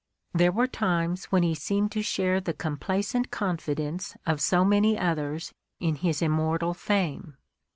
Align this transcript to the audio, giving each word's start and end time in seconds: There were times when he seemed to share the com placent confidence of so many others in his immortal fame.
There 0.33 0.51
were 0.51 0.65
times 0.65 1.25
when 1.25 1.43
he 1.43 1.53
seemed 1.53 1.91
to 1.91 2.01
share 2.01 2.41
the 2.41 2.55
com 2.55 2.77
placent 2.77 3.29
confidence 3.29 4.17
of 4.25 4.41
so 4.41 4.65
many 4.65 4.97
others 4.97 5.53
in 5.79 5.93
his 5.93 6.23
immortal 6.23 6.73
fame. 6.73 7.37